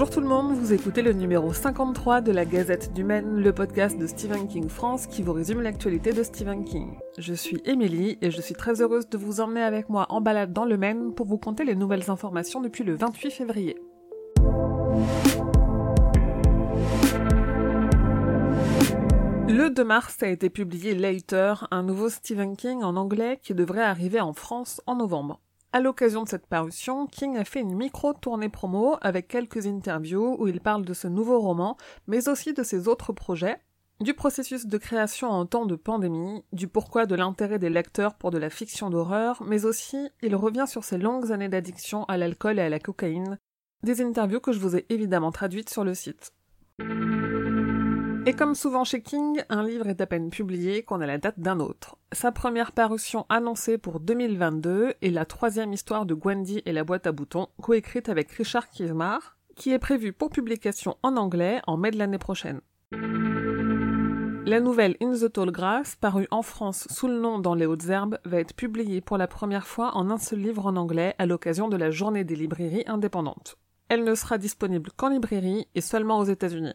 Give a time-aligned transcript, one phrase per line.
[0.00, 3.52] Bonjour tout le monde, vous écoutez le numéro 53 de la Gazette du Maine, le
[3.52, 6.96] podcast de Stephen King France qui vous résume l'actualité de Stephen King.
[7.18, 10.54] Je suis Émilie et je suis très heureuse de vous emmener avec moi en balade
[10.54, 13.76] dans le Maine pour vous conter les nouvelles informations depuis le 28 février.
[19.48, 23.82] Le 2 mars a été publié Later, un nouveau Stephen King en anglais qui devrait
[23.82, 25.42] arriver en France en novembre.
[25.72, 30.48] À l'occasion de cette parution, King a fait une micro-tournée promo avec quelques interviews où
[30.48, 31.76] il parle de ce nouveau roman,
[32.08, 33.60] mais aussi de ses autres projets,
[34.00, 38.32] du processus de création en temps de pandémie, du pourquoi de l'intérêt des lecteurs pour
[38.32, 42.58] de la fiction d'horreur, mais aussi il revient sur ses longues années d'addiction à l'alcool
[42.58, 43.38] et à la cocaïne,
[43.84, 46.32] des interviews que je vous ai évidemment traduites sur le site.
[48.26, 51.40] Et comme souvent chez King, un livre est à peine publié qu'on a la date
[51.40, 51.96] d'un autre.
[52.12, 57.06] Sa première parution annoncée pour 2022 est la troisième histoire de Gwendy et la boîte
[57.06, 61.90] à boutons, coécrite avec Richard Kismar, qui est prévue pour publication en anglais en mai
[61.92, 62.60] de l'année prochaine.
[64.44, 67.88] La nouvelle In the Tall Grass, parue en France sous le nom Dans les Hautes
[67.88, 71.24] Herbes, va être publiée pour la première fois en un seul livre en anglais à
[71.24, 73.56] l'occasion de la journée des librairies indépendantes.
[73.88, 76.74] Elle ne sera disponible qu'en librairie et seulement aux États-Unis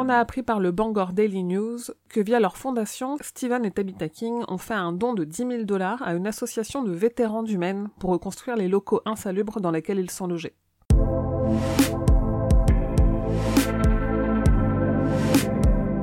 [0.00, 4.08] on a appris par le Bangor Daily News que via leur fondation, Stephen et Tabitha
[4.08, 7.58] King ont fait un don de 10 000 dollars à une association de vétérans du
[7.58, 10.54] Maine pour reconstruire les locaux insalubres dans lesquels ils sont logés.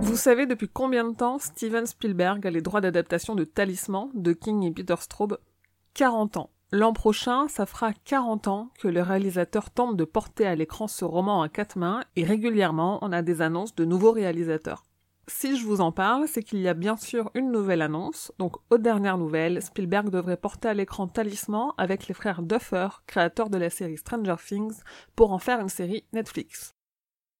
[0.02, 4.34] Vous savez depuis combien de temps Steven Spielberg a les droits d'adaptation de Talisman de
[4.34, 5.38] King et Peter Straub?
[5.94, 6.50] 40 ans.
[6.78, 11.06] L'an prochain, ça fera 40 ans que le réalisateur tente de porter à l'écran ce
[11.06, 14.84] roman à quatre mains et régulièrement on a des annonces de nouveaux réalisateurs.
[15.30, 18.34] Si je vous en parle, c'est qu'il y a bien sûr une nouvelle annonce.
[18.40, 23.50] Donc, aux dernières nouvelles, Spielberg devrait porter à l'écran Talisman avec les frères Duffer, créateurs
[23.50, 24.82] de la série Stranger Things,
[25.16, 26.76] pour en faire une série Netflix.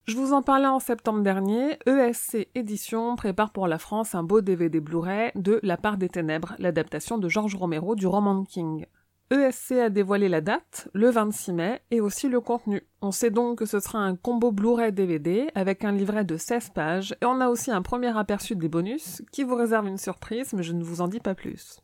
[0.06, 4.40] Je vous en parlais en septembre dernier, ESC Édition prépare pour la France un beau
[4.40, 8.86] DVD Blu-ray de La part des ténèbres, l'adaptation de George Romero du roman King.
[9.30, 12.82] ESC a dévoilé la date, le 26 mai, et aussi le contenu.
[13.02, 16.70] On sait donc que ce sera un combo Blu-ray DVD avec un livret de 16
[16.70, 20.52] pages, et on a aussi un premier aperçu des bonus qui vous réserve une surprise,
[20.52, 21.80] mais je ne vous en dis pas plus.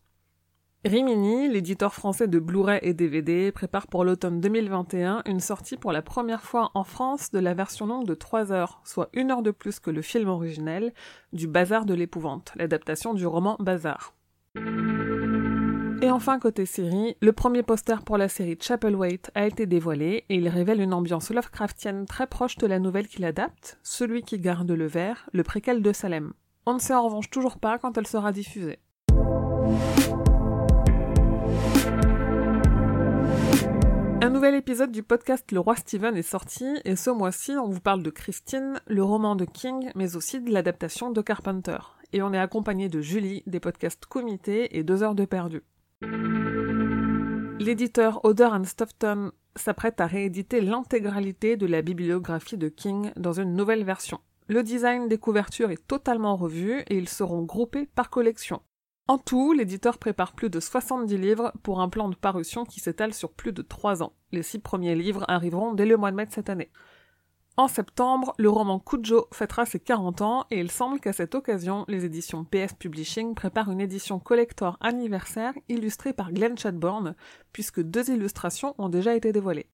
[0.85, 6.03] Rimini, l'éditeur français de Blu-ray et DVD, prépare pour l'automne 2021 une sortie pour la
[6.03, 9.53] première fois en France de la version longue de 3 heures, soit une heure de
[9.53, 10.93] plus que le film originel,
[11.33, 14.15] du Bazar de l'épouvante, l'adaptation du roman Bazar.
[16.05, 20.35] Et enfin, côté série, le premier poster pour la série Chapelwaite a été dévoilé et
[20.35, 24.73] il révèle une ambiance Lovecraftienne très proche de la nouvelle qu'il adapte, Celui qui garde
[24.73, 26.33] le verre, le préquel de Salem.
[26.67, 28.81] On ne sait en revanche toujours pas quand elle sera diffusée.
[34.21, 37.81] Un nouvel épisode du podcast Le Roi Steven est sorti et ce mois-ci on vous
[37.81, 41.79] parle de Christine, le roman de King, mais aussi de l'adaptation de Carpenter.
[42.13, 45.63] Et on est accompagné de Julie, des podcasts Comité et Deux heures de perdu.
[47.59, 53.85] L'éditeur Oder Stoughton s'apprête à rééditer l'intégralité de la bibliographie de King dans une nouvelle
[53.85, 54.21] version.
[54.49, 58.63] Le design des couvertures est totalement revu et ils seront groupés par collection.
[59.09, 63.15] En tout, l'éditeur prépare plus de 70 livres pour un plan de parution qui s'étale
[63.15, 64.15] sur plus de 3 ans.
[64.31, 66.71] Les six premiers livres arriveront dès le mois de mai de cette année.
[67.59, 71.85] En septembre, le roman Kujo fêtera ses 40 ans et il semble qu'à cette occasion,
[71.87, 77.15] les éditions PS Publishing préparent une édition collector anniversaire illustrée par Glenn Chadbourne,
[77.53, 79.69] puisque deux illustrations ont déjà été dévoilées.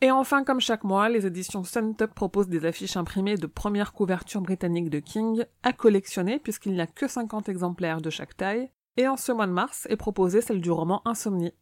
[0.00, 4.40] Et enfin, comme chaque mois, les éditions Suntop proposent des affiches imprimées de première couverture
[4.40, 8.70] britannique de King à collectionner puisqu'il n'y a que 50 exemplaires de chaque taille.
[8.96, 11.54] Et en ce mois de mars est proposée celle du roman Insomnie.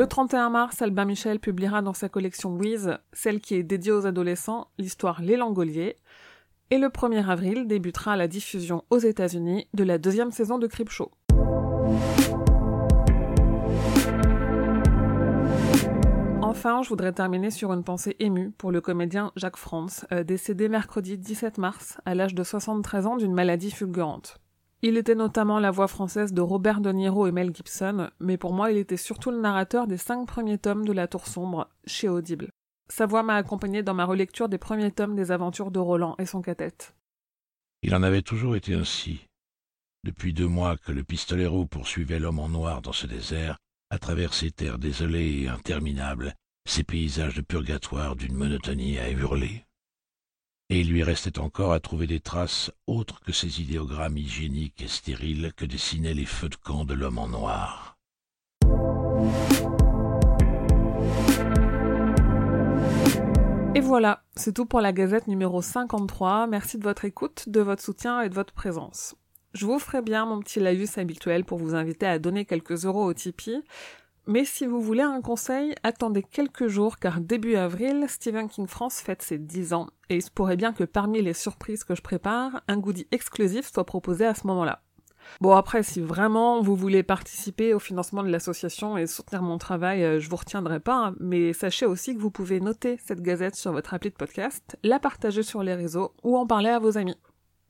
[0.00, 4.06] Le 31 mars, Albin Michel publiera dans sa collection Wiz, celle qui est dédiée aux
[4.06, 5.96] adolescents, l'histoire Les Langoliers.
[6.70, 11.10] Et le 1er avril débutera la diffusion aux États-Unis de la deuxième saison de Creepshow.
[16.40, 20.70] Enfin, je voudrais terminer sur une pensée émue pour le comédien Jacques France, euh, décédé
[20.70, 24.40] mercredi 17 mars à l'âge de 73 ans d'une maladie fulgurante.
[24.82, 28.54] Il était notamment la voix française de Robert De Niro et Mel Gibson, mais pour
[28.54, 32.08] moi il était surtout le narrateur des cinq premiers tomes de La Tour Sombre, chez
[32.08, 32.48] Audible.
[32.88, 36.24] Sa voix m'a accompagné dans ma relecture des premiers tomes des aventures de Roland et
[36.24, 36.96] son catette.
[37.82, 39.26] Il en avait toujours été ainsi.
[40.04, 43.58] Depuis deux mois que le pistolero poursuivait l'homme en noir dans ce désert,
[43.90, 46.34] à travers ces terres désolées et interminables,
[46.66, 49.66] ces paysages de purgatoire d'une monotonie à hurler
[50.70, 54.88] et il lui restait encore à trouver des traces autres que ces idéogrammes hygiéniques et
[54.88, 57.98] stériles que dessinaient les feux de camp de l'homme en noir.
[63.74, 66.46] Et voilà, c'est tout pour la gazette numéro 53.
[66.46, 69.16] Merci de votre écoute, de votre soutien et de votre présence.
[69.52, 73.04] Je vous ferai bien mon petit laïus habituel pour vous inviter à donner quelques euros
[73.04, 73.62] au Tipeee.
[74.26, 79.00] Mais si vous voulez un conseil, attendez quelques jours car début avril, Stephen King France
[79.00, 82.02] fête ses 10 ans et il se pourrait bien que parmi les surprises que je
[82.02, 84.82] prépare, un goodie exclusif soit proposé à ce moment-là.
[85.40, 90.02] Bon après, si vraiment vous voulez participer au financement de l'association et soutenir mon travail,
[90.02, 93.54] euh, je vous retiendrai pas, hein, mais sachez aussi que vous pouvez noter cette gazette
[93.54, 96.98] sur votre appli de podcast, la partager sur les réseaux ou en parler à vos
[96.98, 97.16] amis.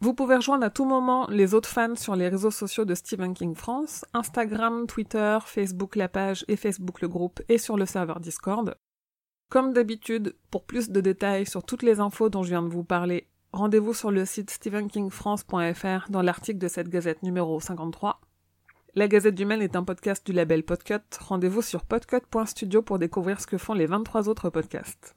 [0.02, 3.34] Vous pouvez rejoindre à tout moment les autres fans sur les réseaux sociaux de Stephen
[3.34, 8.18] King France, Instagram, Twitter, Facebook la page et Facebook le groupe et sur le serveur
[8.18, 8.74] Discord.
[9.50, 12.84] Comme d'habitude, pour plus de détails sur toutes les infos dont je viens de vous
[12.84, 18.20] parler Rendez-vous sur le site stephenkingfrance.fr dans l'article de cette gazette numéro 53.
[18.94, 21.00] La Gazette du Maine est un podcast du label Podcut.
[21.18, 25.16] Rendez-vous sur podcut.studio pour découvrir ce que font les 23 autres podcasts.